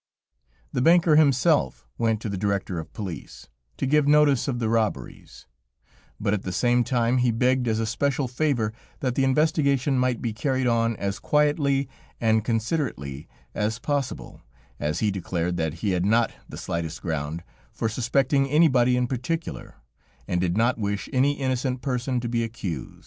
The 0.73 0.81
banker 0.81 1.15
himself 1.15 1.85
went 1.99 2.21
to 2.21 2.29
the 2.29 2.35
Director 2.35 2.79
of 2.79 2.91
Police 2.91 3.49
to 3.77 3.85
give 3.85 4.07
notice 4.07 4.47
of 4.47 4.57
the 4.57 4.67
robberies, 4.67 5.45
but 6.19 6.33
at 6.33 6.41
the 6.41 6.51
same 6.51 6.83
time 6.83 7.19
he 7.19 7.29
begged 7.29 7.67
as 7.67 7.79
a 7.79 7.85
special 7.85 8.27
favor 8.27 8.73
that 9.01 9.13
the 9.13 9.23
investigation 9.23 9.99
might 9.99 10.19
be 10.19 10.33
carried 10.33 10.65
on 10.65 10.95
as 10.95 11.19
quietly 11.19 11.87
and 12.19 12.43
considerately 12.43 13.27
as 13.53 13.77
possible, 13.77 14.41
as 14.79 15.01
he 15.01 15.11
declared 15.11 15.57
that 15.57 15.75
he 15.85 15.91
had 15.91 16.03
not 16.03 16.31
the 16.49 16.57
slightest 16.57 16.99
ground 17.03 17.43
for 17.71 17.87
suspecting 17.87 18.49
anybody 18.49 18.97
in 18.97 19.05
particular, 19.05 19.75
and 20.27 20.41
did 20.41 20.57
not 20.57 20.79
wish 20.79 21.09
any 21.13 21.33
innocent 21.33 21.83
person 21.83 22.19
to 22.19 22.27
be 22.27 22.43
accused. 22.43 22.99